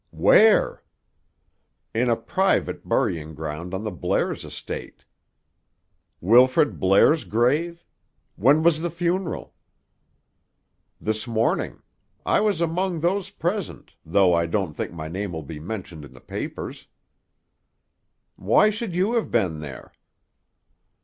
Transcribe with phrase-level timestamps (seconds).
[0.09, 0.81] "Where?"
[1.93, 5.05] "In a private burying ground on the Blairs' estate."
[6.19, 7.85] "Wilfrid Blair's grave?
[8.35, 9.53] When was the funeral?"
[10.99, 11.83] "This morning.
[12.25, 16.13] I was among those present, though I don't think my name will be mentioned in
[16.13, 16.87] the papers."
[18.37, 19.93] "Why should you have been there?"